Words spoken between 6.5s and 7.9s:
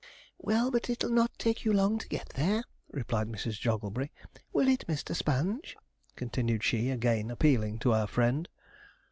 she, again appealing